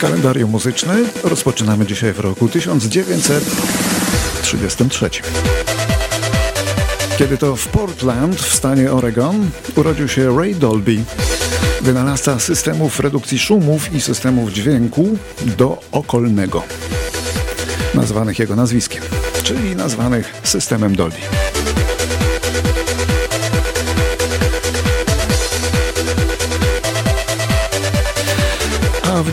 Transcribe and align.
Kalendarium 0.00 0.50
muzyczne 0.50 0.98
rozpoczynamy 1.24 1.86
dzisiaj 1.86 2.12
w 2.12 2.20
roku 2.20 2.48
1933. 2.48 5.10
Kiedy 7.18 7.38
to 7.38 7.56
w 7.56 7.68
Portland 7.68 8.36
w 8.36 8.54
stanie 8.54 8.92
Oregon 8.92 9.50
urodził 9.76 10.08
się 10.08 10.36
Ray 10.36 10.54
Dolby, 10.54 11.04
wynalazca 11.80 12.40
systemów 12.40 13.00
redukcji 13.00 13.38
szumów 13.38 13.92
i 13.92 14.00
systemów 14.00 14.52
dźwięku 14.52 15.18
do 15.58 15.80
okolnego, 15.92 16.62
nazwanych 17.94 18.38
jego 18.38 18.56
nazwiskiem, 18.56 19.02
czyli 19.42 19.76
nazwanych 19.76 20.40
systemem 20.44 20.96
Dolby. 20.96 21.43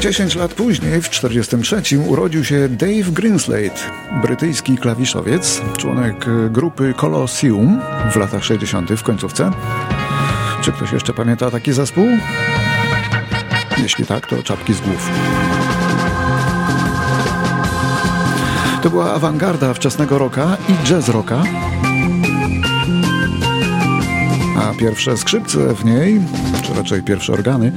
10 0.02 0.36
lat 0.36 0.54
później, 0.54 1.02
w 1.02 1.10
1943, 1.10 2.00
urodził 2.00 2.44
się 2.44 2.70
Dave 2.70 3.12
Greenslade, 3.12 3.80
brytyjski 4.22 4.78
klawiszowiec, 4.78 5.62
członek 5.78 6.26
grupy 6.50 6.94
Colosseum 6.98 7.82
w 8.12 8.16
latach 8.16 8.44
60. 8.44 8.92
w 8.92 9.04
końcówce. 9.04 9.52
Czy 10.62 10.72
ktoś 10.72 10.92
jeszcze 10.92 11.14
pamięta 11.14 11.52
taki 11.52 11.74
zespół? 11.74 12.06
Jeśli 13.78 14.06
tak, 14.06 14.28
to 14.28 14.44
czapki 14.44 14.74
z 14.74 14.82
głów. 14.82 15.10
To 18.82 18.90
była 18.90 19.14
awangarda 19.14 19.74
wczesnego 19.74 20.18
rocka 20.18 20.58
i 20.70 20.88
jazz 20.88 21.10
rocka. 21.10 21.44
A 24.58 24.80
pierwsze 24.80 25.18
skrzypce 25.18 25.76
w 25.76 25.86
niej, 25.86 26.22
czy 26.64 26.74
raczej 26.74 27.04
pierwsze 27.04 27.34
organy, 27.34 27.72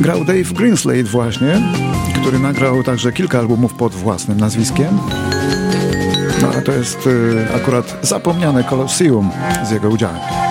grał 0.00 0.24
Dave 0.24 0.52
Greenslade 0.54 1.02
właśnie, 1.02 1.60
który 2.20 2.38
nagrał 2.38 2.82
także 2.82 3.12
kilka 3.12 3.38
albumów 3.38 3.74
pod 3.74 3.94
własnym 3.94 4.40
nazwiskiem. 4.40 4.98
No 6.42 6.48
ale 6.48 6.62
to 6.62 6.72
jest 6.72 7.06
y, 7.06 7.46
akurat 7.54 7.98
zapomniane 8.02 8.64
Colosseum 8.64 9.30
z 9.68 9.70
jego 9.70 9.88
udziałem. 9.88 10.47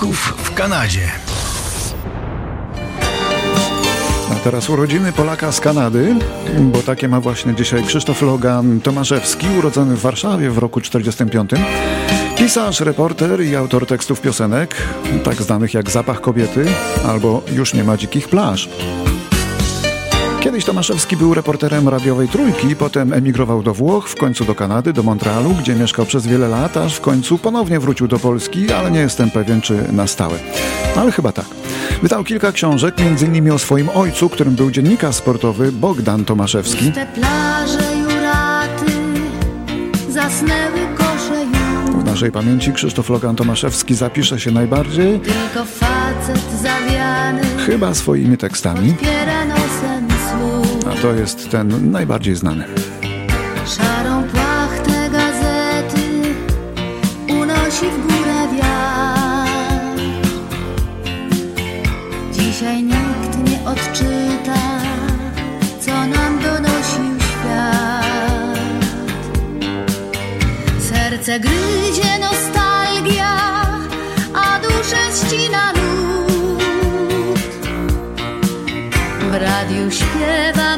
Polaków 0.00 0.34
w 0.36 0.54
Kanadzie. 0.54 1.08
A 4.32 4.34
teraz 4.34 4.70
urodziny 4.70 5.12
Polaka 5.12 5.52
z 5.52 5.60
Kanady, 5.60 6.16
bo 6.60 6.82
takie 6.82 7.08
ma 7.08 7.20
właśnie 7.20 7.54
dzisiaj 7.54 7.84
Krzysztof 7.84 8.22
Logan 8.22 8.80
Tomaszewski, 8.80 9.46
urodzony 9.58 9.96
w 9.96 10.00
Warszawie 10.00 10.50
w 10.50 10.58
roku 10.58 10.80
45. 10.80 11.50
Pisarz, 12.38 12.80
reporter 12.80 13.44
i 13.44 13.56
autor 13.56 13.86
tekstów 13.86 14.20
piosenek, 14.20 14.74
tak 15.24 15.42
znanych 15.42 15.74
jak 15.74 15.90
Zapach 15.90 16.20
kobiety 16.20 16.66
albo 17.06 17.42
Już 17.52 17.74
nie 17.74 17.84
ma 17.84 17.96
dzikich 17.96 18.28
plaż. 18.28 18.68
Kiedyś 20.40 20.64
Tomaszewski 20.64 21.16
był 21.16 21.34
reporterem 21.34 21.88
radiowej 21.88 22.28
Trójki, 22.28 22.76
potem 22.76 23.12
emigrował 23.12 23.62
do 23.62 23.74
Włoch, 23.74 24.08
w 24.08 24.14
końcu 24.14 24.44
do 24.44 24.54
Kanady, 24.54 24.92
do 24.92 25.02
Montrealu, 25.02 25.50
gdzie 25.50 25.74
mieszkał 25.74 26.06
przez 26.06 26.26
wiele 26.26 26.48
lat, 26.48 26.76
aż 26.76 26.96
w 26.96 27.00
końcu 27.00 27.38
ponownie 27.38 27.80
wrócił 27.80 28.08
do 28.08 28.18
Polski, 28.18 28.72
ale 28.72 28.90
nie 28.90 29.00
jestem 29.00 29.30
pewien, 29.30 29.60
czy 29.60 29.92
na 29.92 30.06
stałe. 30.06 30.38
Ale 30.96 31.12
chyba 31.12 31.32
tak. 31.32 31.44
Wydał 32.02 32.24
kilka 32.24 32.52
książek, 32.52 32.94
m.in. 32.98 33.50
o 33.50 33.58
swoim 33.58 33.88
ojcu, 33.88 34.28
którym 34.28 34.54
był 34.54 34.70
dziennikarz 34.70 35.14
sportowy 35.14 35.72
Bogdan 35.72 36.24
Tomaszewski. 36.24 36.92
Te 36.92 37.06
plaże 37.06 37.96
juraty 37.96 38.92
zasnęły 40.08 40.80
kosze 40.98 41.44
już. 41.44 41.96
W 42.02 42.04
naszej 42.04 42.32
pamięci 42.32 42.72
Krzysztof 42.72 43.10
Logan 43.10 43.36
Tomaszewski 43.36 43.94
zapisze 43.94 44.40
się 44.40 44.50
najbardziej, 44.50 45.20
Tylko 45.20 45.64
facet 45.64 46.44
zawiany 46.62 47.42
chyba 47.66 47.94
swoimi 47.94 48.36
tekstami, 48.36 48.94
piera 50.90 50.96
nosem 50.96 50.96
słuch. 50.96 50.98
a 50.98 51.02
to 51.02 51.12
jest 51.14 51.50
ten 51.50 51.90
najbardziej 51.90 52.36
znany. 52.36 52.64
Szarą 53.66 54.22
płachtę 54.22 55.10
gazety 55.10 56.34
unosi 57.28 57.86
w 57.86 58.06
górę 58.06 58.48
wiatr. 58.56 60.02
Dzisiaj 62.32 62.82
nikt 62.82 63.50
nie 63.50 63.70
odczyta, 63.70 64.60
co 65.80 66.06
nam 66.06 66.38
donosił 66.42 67.20
świat. 67.20 68.04
Serce 70.90 71.40
gryzie 71.40 72.18
nostalgia, 72.20 73.36
a 74.34 74.60
duszę 74.60 75.26
ścina 75.26 75.72
lód. 75.72 77.40
W 79.30 79.34
radiu 79.34 79.90
śpiewa 79.90 80.76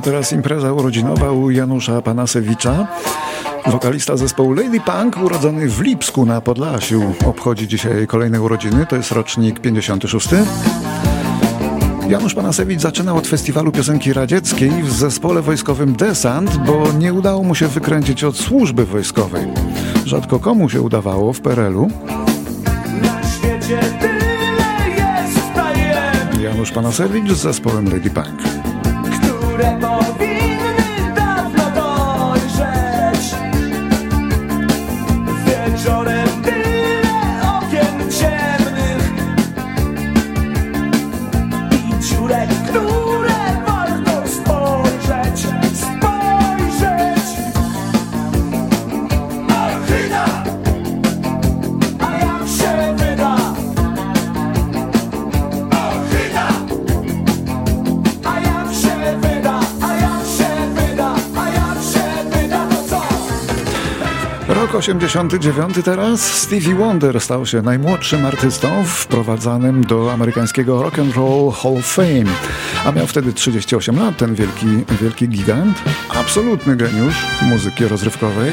A 0.00 0.02
teraz 0.02 0.32
impreza 0.32 0.72
urodzinowa 0.72 1.32
u 1.32 1.50
Janusza 1.50 2.02
Panasewicza. 2.02 2.86
Wokalista 3.66 4.16
zespołu 4.16 4.52
Lady 4.52 4.80
Punk, 4.80 5.16
urodzony 5.16 5.68
w 5.68 5.80
Lipsku 5.80 6.26
na 6.26 6.40
Podlasiu, 6.40 7.14
obchodzi 7.26 7.68
dzisiaj 7.68 8.06
kolejne 8.06 8.42
urodziny, 8.42 8.86
to 8.86 8.96
jest 8.96 9.12
rocznik 9.12 9.60
56. 9.60 10.28
Janusz 12.08 12.34
Panasewicz 12.34 12.80
zaczynał 12.80 13.16
od 13.16 13.26
festiwalu 13.26 13.72
piosenki 13.72 14.12
radzieckiej 14.12 14.70
w 14.70 14.92
zespole 14.92 15.42
wojskowym 15.42 15.92
Desant, 15.92 16.56
bo 16.56 16.92
nie 16.98 17.12
udało 17.12 17.42
mu 17.42 17.54
się 17.54 17.68
wykręcić 17.68 18.24
od 18.24 18.36
służby 18.36 18.86
wojskowej. 18.86 19.46
Rzadko 20.04 20.38
komu 20.38 20.68
się 20.68 20.80
udawało 20.80 21.32
w 21.32 21.40
PRL-u. 21.40 21.88
Na 23.02 23.22
świecie 23.28 23.78
tyle 24.00 24.90
jest 24.96 25.54
tajem, 25.54 26.42
Janusz 26.42 26.70
Panasewicz 26.70 27.32
z 27.32 27.38
zespołem 27.38 27.84
Lady 27.84 28.10
Punk. 28.10 28.60
1989 64.80 65.84
teraz. 65.84 66.20
Stevie 66.20 66.74
Wonder 66.74 67.20
stał 67.20 67.46
się 67.46 67.62
najmłodszym 67.62 68.26
artystą 68.26 68.84
wprowadzanym 68.84 69.84
do 69.84 70.12
amerykańskiego 70.12 70.82
Rock 70.82 70.98
and 70.98 71.16
Roll 71.16 71.52
Hall 71.52 71.76
of 71.78 71.86
Fame, 71.86 72.30
a 72.84 72.92
miał 72.92 73.06
wtedy 73.06 73.32
38 73.32 73.98
lat 73.98 74.16
ten 74.16 74.34
wielki, 74.34 74.66
wielki 75.00 75.28
gigant, 75.28 75.82
absolutny 76.08 76.76
geniusz 76.76 77.26
muzyki 77.42 77.84
rozrywkowej. 77.84 78.52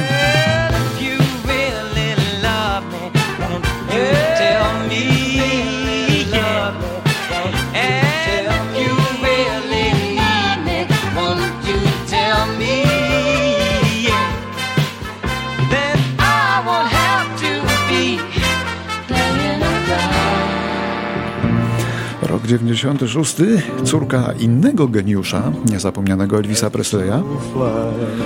Rok 22.38 22.48
96. 22.48 23.36
Córka 23.84 24.34
innego 24.39 24.88
geniusza, 24.88 25.51
niezapomnianego 25.72 26.38
Elvisa 26.38 26.69
Presleya, 26.69 27.24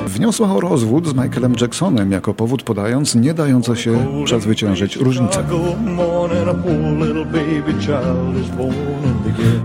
wniosła 0.08 0.56
o 0.56 0.60
rozwód 0.60 1.08
z 1.08 1.14
Michaelem 1.14 1.54
Jacksonem 1.62 2.12
jako 2.12 2.34
powód 2.34 2.64
podając 2.64 3.16
nie 3.16 3.34
dające 3.34 3.76
się 3.76 4.06
przezwyciężyć 4.26 4.96
różnicę. 4.96 5.44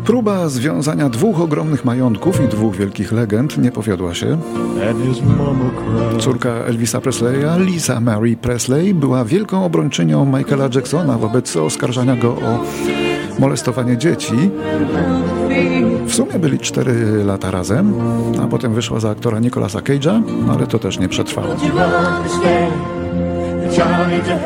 Próba 0.05 0.49
związania 0.49 1.09
dwóch 1.09 1.41
ogromnych 1.41 1.85
majątków 1.85 2.41
i 2.45 2.49
dwóch 2.49 2.77
wielkich 2.77 3.13
legend 3.13 3.59
nie 3.59 3.73
powiodła 3.73 4.15
się. 4.15 4.39
Córka 6.19 6.51
Elvisa 6.51 7.01
Presleya, 7.01 7.59
Lisa 7.59 8.01
Mary 8.01 8.37
Presley, 8.37 8.95
była 8.95 9.25
wielką 9.25 9.65
obrończynią 9.65 10.25
Michaela 10.39 10.69
Jacksona 10.75 11.19
wobec 11.19 11.57
oskarżania 11.57 12.17
go 12.17 12.29
o 12.29 12.65
molestowanie 13.39 13.97
dzieci. 13.99 14.51
W 16.07 16.15
sumie 16.15 16.39
byli 16.39 16.59
4 16.59 17.25
lata 17.25 17.51
razem, 17.51 17.95
a 18.43 18.47
potem 18.47 18.75
wyszła 18.75 19.01
za 19.01 19.11
aktora 19.11 19.39
Nicolasa 19.39 19.79
Cage'a, 19.79 20.23
ale 20.51 20.67
to 20.67 20.79
też 20.79 20.99
nie 20.99 21.09
przetrwało. 21.09 21.57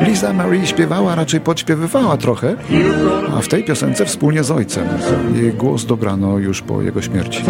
Lisa 0.01 0.33
Marie 0.33 0.67
śpiewała, 0.67 1.15
raczej 1.15 1.39
podśpiewywała 1.39 2.17
trochę, 2.17 2.55
a 3.37 3.41
w 3.41 3.47
tej 3.47 3.63
piosence 3.63 4.05
wspólnie 4.05 4.43
z 4.43 4.51
ojcem. 4.51 4.87
Jej 5.35 5.53
głos 5.53 5.85
dobrano 5.85 6.37
już 6.37 6.61
po 6.61 6.81
jego 6.81 7.01
śmierci. 7.01 7.43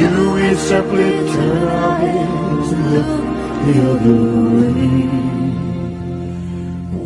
Do 0.00 0.32
we 0.34 0.54
simply 0.56 1.10
turn 1.32 1.68
our 1.68 2.00
and 2.00 2.92
look 2.92 3.06
the 3.64 3.74
other 3.90 4.18
way? 4.74 5.33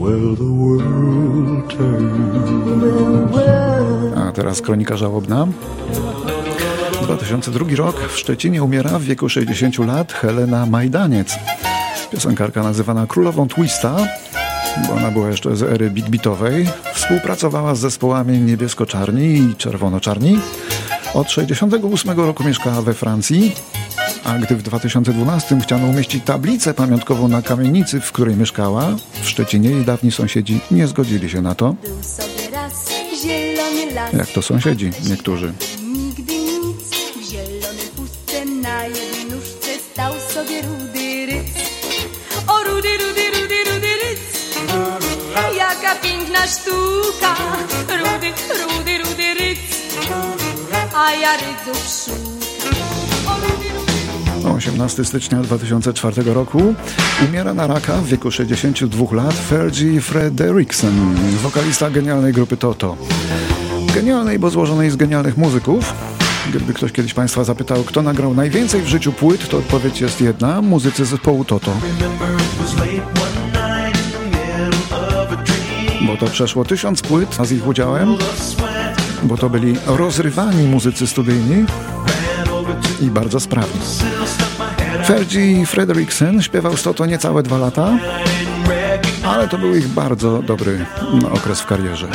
Will 0.09 0.37
the 0.37 0.45
world 0.45 1.69
turn? 1.69 2.09
A 4.17 4.33
teraz 4.33 4.63
kronika 4.63 4.97
żałobna. 4.97 5.47
2002 7.03 7.77
rok 7.77 8.01
w 8.09 8.19
Szczecinie 8.19 8.63
umiera 8.63 8.99
w 8.99 9.03
wieku 9.03 9.29
60 9.29 9.79
lat 9.79 10.13
Helena 10.13 10.67
Majdaniec. 10.67 11.39
Piosenkarka 12.11 12.63
nazywana 12.63 13.07
królową 13.07 13.49
Twista, 13.49 13.97
bo 14.89 14.95
ona 14.95 15.11
była 15.11 15.29
jeszcze 15.29 15.57
z 15.57 15.63
ery 15.63 15.91
big 15.91 16.09
beatowej. 16.09 16.69
Współpracowała 16.95 17.75
z 17.75 17.79
zespołami 17.79 18.39
niebiesko-czarni 18.39 19.35
i 19.35 19.57
czerwono-czarni. 19.57 20.39
Od 21.15 21.31
68 21.31 22.21
roku 22.21 22.45
mieszkała 22.45 22.83
we 22.83 22.95
Francji, 22.95 23.55
a 24.25 24.39
gdy 24.39 24.57
w 24.57 24.63
2012 24.63 25.61
chciano 25.61 25.87
umieścić 25.87 26.25
tablicę 26.25 26.75
pamiątkową 26.75 27.29
na 27.29 27.43
kamienicy, 27.43 28.01
w 28.01 28.13
której 28.13 28.37
mieszkała, 28.37 28.97
w 29.23 29.29
Szczecinie 29.29 29.71
jej 29.71 29.85
dawni 29.85 30.13
sąsiedzi 30.13 30.61
nie 30.71 30.87
zgodzili 30.87 31.31
się 31.31 31.43
na 31.43 31.55
to. 31.55 31.75
Jak 34.13 34.27
to 34.29 34.43
sąsiedzi 34.43 34.91
niektórzy. 35.09 35.53
Nigdy 35.83 36.33
nic 36.39 36.91
w 37.17 37.31
zielonej 37.31 37.89
pustce 37.97 38.45
na 38.45 38.85
jednej 38.85 39.25
nóżce 39.25 39.79
stał 39.93 40.13
sobie 40.35 40.63
rudy 40.63 41.27
ryc. 41.27 41.47
O 42.47 42.63
rudy, 42.65 42.89
rudy, 42.99 43.23
rudy, 43.31 43.65
rudy. 43.73 43.89
Jaka 45.59 45.95
piękna 46.03 46.47
sztuka. 46.47 47.37
Rudy, 47.89 48.33
rudy, 48.69 48.99
rudy 48.99 49.35
ryc. 49.35 49.59
A 50.99 51.13
ja 51.13 51.37
rydzów 51.37 52.05
szukam. 52.05 52.77
O 53.27 53.41
rudy, 53.41 53.69
rudy. 54.43 54.57
18 54.57 55.05
stycznia 55.05 55.39
2004 55.41 56.35
roku 56.35 56.75
umiera 57.29 57.55
na 57.55 57.67
raka 57.67 57.97
w 57.97 58.07
wieku 58.07 58.31
62 58.31 59.17
lat 59.17 59.35
Fergie 59.35 60.01
Frederiksen, 60.01 61.17
wokalista 61.43 61.91
genialnej 61.91 62.33
grupy 62.33 62.57
Toto. 62.57 62.97
Genialnej, 63.95 64.39
bo 64.39 64.51
złożonej 64.51 64.91
z 64.91 64.97
genialnych 64.97 65.37
muzyków. 65.37 65.95
Gdyby 66.51 66.75
ktoś 66.75 66.93
kiedyś 66.93 67.15
Państwa 67.15 67.45
zapytał, 67.45 67.85
kto 67.85 68.03
nagrał 68.03 68.35
najwięcej 68.35 68.83
w 68.83 68.87
życiu 68.87 69.13
płyt, 69.13 69.49
to 69.49 69.59
odpowiedź 69.59 70.01
jest 70.01 70.21
jedna, 70.21 70.63
muzycy 70.63 71.05
zespołu 71.05 71.45
Toto. 71.45 71.73
Bo 76.07 76.17
to 76.17 76.27
przeszło 76.27 76.65
tysiąc 76.65 77.03
płyt, 77.03 77.37
a 77.41 77.45
z 77.45 77.53
ich 77.53 77.67
udziałem, 77.67 78.17
bo 79.23 79.37
to 79.37 79.51
byli 79.51 79.77
rozrywani 79.87 80.69
muzycy 80.69 81.07
studyjni 81.07 81.65
i 83.01 83.11
bardzo 83.11 83.41
sprawni. 83.41 83.81
Fergie 85.07 85.67
Frederiksen 85.67 86.43
śpiewał 86.43 86.77
z 86.77 86.83
Toto 86.83 87.07
niecałe 87.07 87.43
dwa 87.43 87.59
lata, 87.59 87.99
ale 89.25 89.49
to 89.49 89.59
był 89.59 89.77
ich 89.77 89.89
bardzo 89.89 90.43
dobry 90.43 90.87
okres 91.33 91.61
w 91.61 91.67
karierze. 91.67 92.09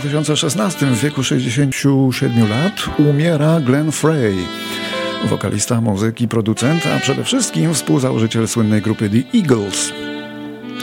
2016 0.00 0.86
w 0.86 1.00
wieku 1.00 1.22
67 1.22 2.48
lat 2.50 2.72
umiera 2.98 3.60
Glenn 3.60 3.92
Frey, 3.92 4.36
wokalista, 5.24 5.80
muzyk 5.80 6.20
i 6.20 6.28
producent, 6.28 6.86
a 6.86 7.00
przede 7.00 7.24
wszystkim 7.24 7.74
współzałożyciel 7.74 8.48
słynnej 8.48 8.82
grupy 8.82 9.10
The 9.10 9.38
Eagles 9.38 9.92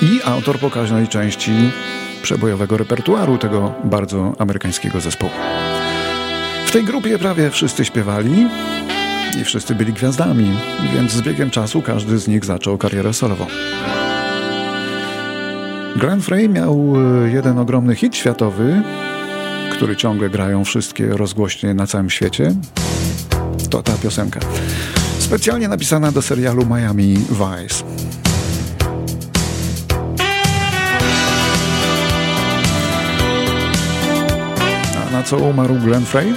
i 0.01 0.19
autor 0.25 0.59
pokaźnej 0.59 1.07
części 1.07 1.51
przebojowego 2.23 2.77
repertuaru 2.77 3.37
tego 3.37 3.73
bardzo 3.83 4.35
amerykańskiego 4.39 5.01
zespołu. 5.01 5.31
W 6.65 6.71
tej 6.71 6.83
grupie 6.83 7.17
prawie 7.17 7.49
wszyscy 7.49 7.85
śpiewali 7.85 8.47
i 9.41 9.43
wszyscy 9.43 9.75
byli 9.75 9.93
gwiazdami, 9.93 10.51
więc 10.93 11.11
z 11.11 11.21
biegiem 11.21 11.49
czasu 11.49 11.81
każdy 11.81 12.17
z 12.17 12.27
nich 12.27 12.45
zaczął 12.45 12.77
karierę 12.77 13.13
solową. 13.13 13.45
Glenn 15.95 16.21
Frey 16.21 16.49
miał 16.49 16.93
e, 16.95 17.31
jeden 17.31 17.57
ogromny 17.57 17.95
hit 17.95 18.15
światowy, 18.15 18.81
który 19.71 19.95
ciągle 19.95 20.29
grają 20.29 20.63
wszystkie 20.63 21.07
rozgłośnie 21.07 21.73
na 21.73 21.87
całym 21.87 22.09
świecie. 22.09 22.53
To 23.69 23.83
ta 23.83 23.93
piosenka. 23.93 24.39
Specjalnie 25.19 25.67
napisana 25.67 26.11
do 26.11 26.21
serialu 26.21 26.65
Miami 26.65 27.17
Vice. 27.17 27.83
A 35.07 35.11
na 35.11 35.23
co 35.23 35.37
umarł 35.37 35.75
Glenn 35.75 36.05
Frey? 36.05 36.33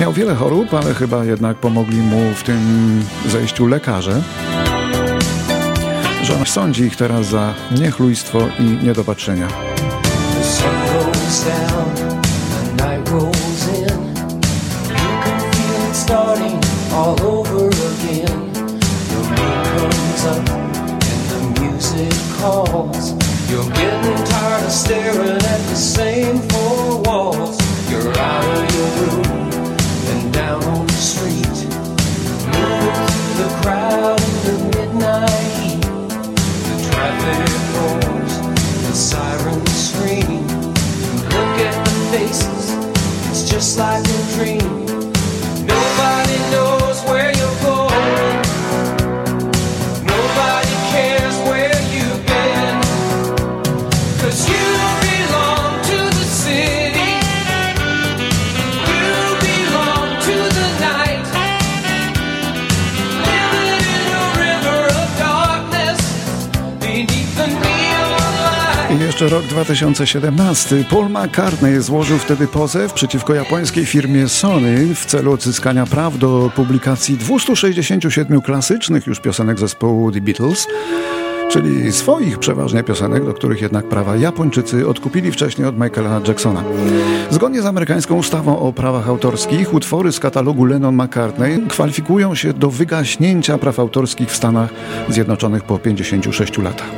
Miał 0.00 0.12
wiele 0.12 0.34
chorób, 0.34 0.74
ale 0.74 0.94
chyba 0.94 1.24
jednak 1.24 1.56
pomogli 1.56 1.98
mu 1.98 2.34
w 2.34 2.42
tym 2.42 2.58
zejściu 3.28 3.66
lekarze. 3.66 4.22
Sądzi 6.44 6.84
ich 6.84 6.96
teraz 6.96 7.26
za 7.26 7.54
niechlujstwo 7.70 8.38
i 8.58 8.62
niedopatrzenia. 8.62 9.48
You're 23.50 23.64
getting 23.72 24.24
tired 24.24 24.64
of 24.64 24.72
staring 24.72 25.36
at 25.36 25.60
the 25.70 25.76
same 25.76 26.09
just 43.50 43.78
like 43.78 44.06
a 44.06 44.34
dream. 44.34 44.79
Rok 69.30 69.44
2017. 69.44 70.84
Paul 70.90 71.08
McCartney 71.08 71.80
złożył 71.80 72.18
wtedy 72.18 72.46
pozew 72.46 72.92
przeciwko 72.92 73.34
japońskiej 73.34 73.86
firmie 73.86 74.28
Sony 74.28 74.94
w 74.94 75.06
celu 75.06 75.32
odzyskania 75.32 75.86
praw 75.86 76.18
do 76.18 76.50
publikacji 76.56 77.16
267 77.16 78.40
klasycznych 78.40 79.06
już 79.06 79.20
piosenek 79.20 79.58
zespołu 79.58 80.12
The 80.12 80.20
Beatles 80.20 80.66
czyli 81.50 81.92
swoich 81.92 82.38
przeważnie 82.38 82.82
piosenek, 82.82 83.24
do 83.24 83.34
których 83.34 83.62
jednak 83.62 83.88
prawa 83.88 84.16
Japończycy 84.16 84.88
odkupili 84.88 85.32
wcześniej 85.32 85.68
od 85.68 85.78
Michaela 85.78 86.20
Jacksona. 86.28 86.64
Zgodnie 87.30 87.62
z 87.62 87.66
amerykańską 87.66 88.14
ustawą 88.14 88.58
o 88.58 88.72
prawach 88.72 89.08
autorskich, 89.08 89.74
utwory 89.74 90.12
z 90.12 90.20
katalogu 90.20 90.64
Lennon-McCartney 90.64 91.66
kwalifikują 91.68 92.34
się 92.34 92.52
do 92.52 92.70
wygaśnięcia 92.70 93.58
praw 93.58 93.78
autorskich 93.78 94.30
w 94.30 94.36
Stanach 94.36 94.70
Zjednoczonych 95.08 95.64
po 95.64 95.78
56 95.78 96.58
latach. 96.58 96.90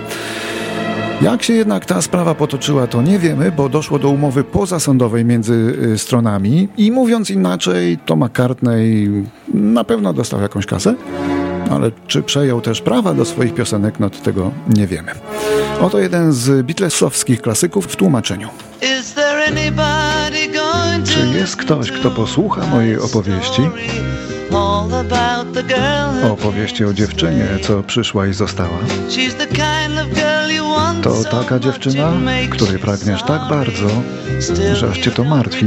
Jak 1.23 1.43
się 1.43 1.53
jednak 1.53 1.85
ta 1.85 2.03
sprawa 2.03 2.35
potoczyła, 2.35 2.87
to 2.87 3.03
nie 3.03 3.19
wiemy, 3.19 3.53
bo 3.53 3.69
doszło 3.69 3.99
do 3.99 4.09
umowy 4.09 4.45
pozasądowej 4.45 5.25
między 5.25 5.77
y, 5.95 5.99
stronami 5.99 6.69
i 6.77 6.93
mówiąc 6.93 7.31
inaczej, 7.31 7.99
to 8.07 8.17
McCartney 8.17 9.11
na 9.55 9.85
pewno 9.85 10.13
dostał 10.13 10.41
jakąś 10.41 10.67
kasę, 10.67 10.95
ale 11.71 11.91
czy 12.07 12.23
przejął 12.23 12.61
też 12.61 12.81
prawa 12.81 13.15
do 13.15 13.25
swoich 13.25 13.55
piosenek, 13.55 14.01
no 14.01 14.11
to 14.11 14.19
tego 14.19 14.51
nie 14.77 14.87
wiemy. 14.87 15.13
Oto 15.81 15.99
jeden 15.99 16.33
z 16.33 16.67
Beatlesowskich 16.67 17.43
klasyków 17.43 17.87
w 17.87 17.97
tłumaczeniu. 17.97 18.49
Czy 21.05 21.39
jest 21.39 21.57
ktoś, 21.57 21.91
kto 21.93 22.11
posłucha 22.11 22.67
mojej 22.67 22.99
opowieści? 22.99 23.63
Opowieści 26.33 26.85
o 26.85 26.93
dziewczynie, 26.93 27.47
co 27.63 27.83
przyszła 27.83 28.27
i 28.27 28.33
została. 28.33 28.79
To 31.03 31.25
taka 31.31 31.59
dziewczyna, 31.59 32.13
której 32.51 32.79
pragniesz 32.79 33.23
tak 33.23 33.41
bardzo, 33.51 33.89
że 34.75 34.89
aż 34.89 34.99
cię 34.99 35.11
to 35.11 35.25
martwi, 35.25 35.67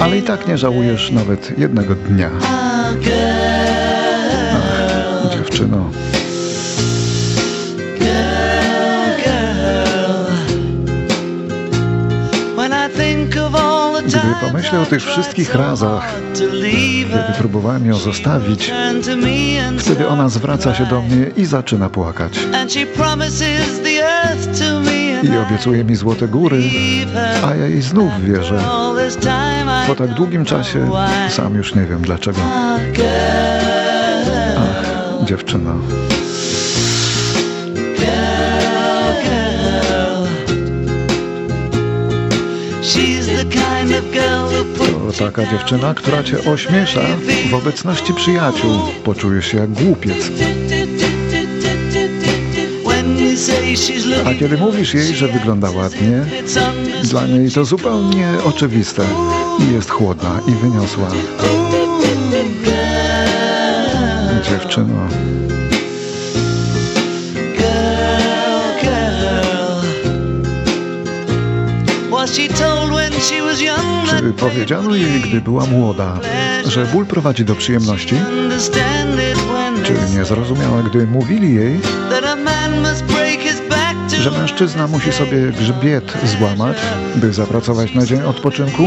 ale 0.00 0.18
i 0.18 0.22
tak 0.22 0.48
nie 0.48 0.58
żałujesz 0.58 1.10
nawet 1.10 1.58
jednego 1.58 1.94
dnia. 1.94 2.30
girl, 3.00 4.00
Dziewczyno, 5.36 5.90
pomyślę 14.40 14.80
o 14.80 14.86
tych 14.86 15.02
wszystkich 15.02 15.54
razach, 15.54 16.14
kiedy 16.34 17.32
próbowałem 17.38 17.86
ją 17.86 17.94
zostawić, 17.94 18.72
wtedy 19.78 20.08
ona 20.08 20.28
zwraca 20.28 20.74
się 20.74 20.86
do 20.86 21.02
mnie 21.02 21.26
i 21.36 21.44
zaczyna 21.44 21.88
płakać. 21.88 22.40
I 25.22 25.36
obiecuje 25.46 25.84
mi 25.84 25.96
złote 25.96 26.28
góry, 26.28 26.62
a 27.46 27.54
ja 27.54 27.66
jej 27.66 27.82
znów 27.82 28.24
wierzę. 28.24 28.60
Po 29.86 29.94
tak 29.94 30.14
długim 30.14 30.44
czasie 30.44 30.90
sam 31.28 31.54
już 31.54 31.74
nie 31.74 31.84
wiem 31.84 32.02
dlaczego. 32.02 32.40
Ach, 34.58 35.24
dziewczyno. 35.24 35.74
To 44.76 45.24
taka 45.24 45.50
dziewczyna, 45.50 45.94
która 45.94 46.22
cię 46.22 46.44
ośmiesza 46.52 47.00
w 47.50 47.54
obecności 47.54 48.14
przyjaciół. 48.14 48.70
Poczujesz 49.04 49.46
się 49.46 49.58
jak 49.58 49.70
głupiec. 49.70 50.30
A 54.26 54.34
kiedy 54.34 54.58
mówisz 54.58 54.94
jej, 54.94 55.14
że 55.14 55.28
wygląda 55.28 55.70
ładnie, 55.70 56.24
dla 57.02 57.26
niej 57.26 57.50
to 57.50 57.64
zupełnie 57.64 58.28
oczywiste. 58.44 59.02
Jest 59.72 59.90
chłodna 59.90 60.40
i 60.48 60.52
wyniosła. 60.52 61.08
Dziewczyno. 64.50 65.08
Czy 74.20 74.32
powiedziano 74.32 74.94
jej, 74.94 75.20
gdy 75.20 75.40
była 75.40 75.66
młoda, 75.66 76.18
że 76.66 76.84
ból 76.86 77.06
prowadzi 77.06 77.44
do 77.44 77.54
przyjemności? 77.54 78.14
Czy 79.84 79.92
nie 80.18 80.24
zrozumiała, 80.24 80.82
gdy 80.82 81.06
mówili 81.06 81.54
jej, 81.54 81.80
że 84.22 84.30
mężczyzna 84.30 84.86
musi 84.88 85.12
sobie 85.12 85.36
grzbiet 85.52 86.12
złamać, 86.38 86.76
by 87.16 87.32
zapracować 87.32 87.94
na 87.94 88.06
dzień 88.06 88.22
odpoczynku? 88.22 88.82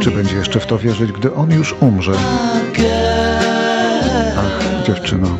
Czy 0.00 0.10
będzie 0.10 0.36
jeszcze 0.36 0.60
w 0.60 0.66
to 0.66 0.78
wierzyć, 0.78 1.12
gdy 1.12 1.34
on 1.34 1.50
już 1.50 1.74
umrze? 1.80 2.12
Ach, 4.38 4.84
dziewczyno. 4.86 5.38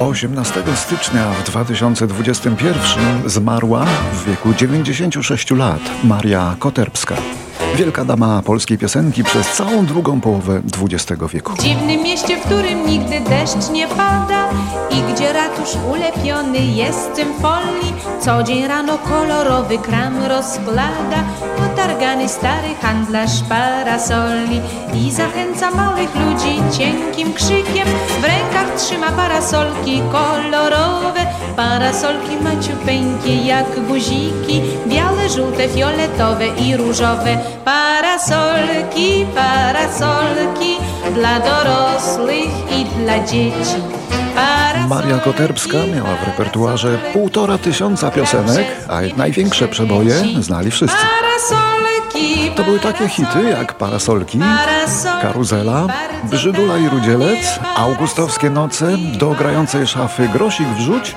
18 0.00 0.62
stycznia 0.74 1.30
w 1.30 1.44
2021 1.44 3.30
zmarła 3.30 3.86
w 4.12 4.24
wieku 4.24 4.54
96 4.54 5.50
lat 5.50 5.80
Maria 6.04 6.56
Koterbska. 6.58 7.14
Wielka 7.76 8.04
dama 8.04 8.42
polskiej 8.42 8.78
piosenki 8.78 9.24
przez 9.24 9.52
całą 9.52 9.86
drugą 9.86 10.20
połowę 10.20 10.62
XX 10.82 11.22
wieku. 11.32 11.52
W 11.52 11.62
dziwnym 11.62 12.02
mieście, 12.02 12.36
w 12.36 12.40
którym 12.40 12.86
nigdy 12.86 13.20
deszcz 13.20 13.70
nie 13.72 13.88
pada 13.88 14.48
i 14.90 15.12
gdzie 15.12 15.32
ratusz 15.32 15.76
ulepiony 15.90 16.58
jest 16.58 17.14
tym 17.14 17.28
folii, 17.42 17.94
co 18.20 18.42
dzień 18.42 18.66
rano 18.66 18.98
kolorowy 18.98 19.78
kram 19.78 20.24
rozkłada, 20.24 21.24
potargany 21.80 22.28
stary 22.28 22.74
handlarz 22.82 23.42
parasoli 23.48 24.60
i 24.94 25.10
zachęca 25.10 25.70
małych 25.70 26.14
ludzi 26.14 26.78
cienkim 26.78 27.32
krzykiem. 27.32 27.88
W 28.20 28.24
rękach 28.24 28.74
trzyma 28.76 29.12
parasolki 29.12 30.02
kolorowe, 30.12 31.26
parasolki 31.56 32.36
maciupeńkie 32.36 33.36
jak 33.36 33.86
guziki, 33.86 34.62
białe, 34.86 35.28
żółte, 35.28 35.68
fioletowe 35.68 36.46
i 36.46 36.76
różowe. 36.76 37.38
Parasolki, 37.64 39.26
parasolki 39.34 40.76
dla 41.14 41.40
dorosłych 41.40 42.50
i 42.78 42.84
dla 42.84 43.18
dzieci. 43.24 43.80
Maria 44.88 45.18
Koterbska 45.18 45.78
miała 45.94 46.16
w 46.16 46.26
repertuarze 46.26 46.98
półtora 47.12 47.58
tysiąca 47.58 48.10
piosenek, 48.10 48.66
a 48.88 49.00
największe 49.16 49.68
przeboje 49.68 50.14
znali 50.40 50.70
wszyscy. 50.70 50.96
To 52.56 52.64
były 52.64 52.80
takie 52.80 53.08
hity 53.08 53.42
jak 53.50 53.74
parasolki, 53.74 54.40
Karuzela, 55.22 55.86
Brzydula 56.24 56.78
i 56.78 56.88
Rudzielec, 56.88 57.58
Augustowskie 57.76 58.50
noce, 58.50 58.96
do 59.18 59.30
grającej 59.30 59.86
szafy 59.86 60.28
Grosik 60.28 60.68
wrzuć 60.68 61.16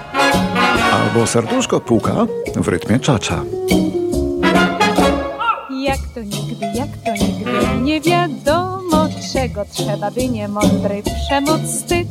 albo 0.93 1.27
Serduszko 1.27 1.79
puka 1.79 2.13
w 2.55 2.67
rytmie 2.67 2.99
czacza. 2.99 3.43
Jak 5.69 5.99
to 6.13 6.21
nigdy, 6.21 6.65
jak 6.75 6.89
to 7.05 7.11
nigdy, 7.25 7.51
nie 7.81 8.01
wiadomo 8.01 8.32
czego 9.43 9.65
trzeba, 9.71 10.11
by 10.11 10.29
nie 10.29 10.47
mądry 10.47 11.03
przemoc 11.25 11.61
wstyd. 11.61 12.07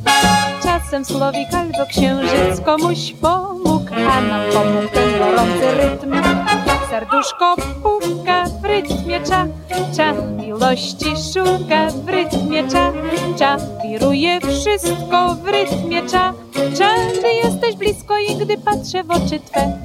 Czasem 0.62 1.04
słowik 1.04 1.54
albo 1.54 1.86
księżyc 1.86 2.60
komuś 2.64 3.12
pomógł, 3.20 3.94
a 3.94 4.20
nam 4.20 4.52
pomógł 4.52 4.88
ten 4.94 5.18
gorący 5.18 5.74
rytm. 5.76 6.14
Serduszko 6.90 7.56
puka 7.82 8.44
w 8.62 8.64
rytmie 8.64 9.20
cza, 9.20 9.46
cza, 9.96 10.12
miłości 10.12 11.14
szuka 11.32 11.90
w 11.90 12.08
rytmie 12.08 12.68
cza, 12.68 12.92
cza, 13.38 13.56
wiruje 13.82 14.40
wszystko 14.40 15.34
w 15.34 15.48
rytmie 15.48 16.02
cza, 16.02 16.32
cza, 16.78 16.90
gdy 17.18 17.32
jesteś 17.32 17.76
blisko 17.76 18.18
i 18.18 18.36
gdy 18.36 18.58
patrzę 18.58 19.04
w 19.04 19.10
oczy 19.10 19.40
Twe. 19.40 19.78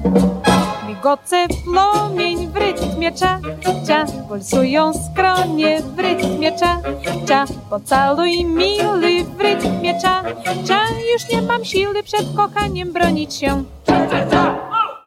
Migoce 0.98 1.46
płomień 1.64 2.48
w 2.48 2.56
rytmie 2.56 3.12
cza, 3.12 3.40
cza, 3.86 4.04
pulsują 4.28 4.92
skronie 4.92 5.82
w 5.82 5.98
rytmie 5.98 6.52
cza, 6.58 6.80
cza, 7.26 7.44
pocaluj 7.70 8.44
miły 8.44 9.24
w 9.24 9.40
rytmie 9.40 10.00
cza, 10.02 10.22
cza, 10.66 10.80
już 11.12 11.28
nie 11.32 11.42
mam 11.42 11.64
siły 11.64 12.02
przed 12.02 12.26
kochaniem 12.36 12.92
bronić 12.92 13.34
się. 13.34 13.64
Cza, 13.86 14.06
cza, 14.06 14.30
cza. 14.30 14.77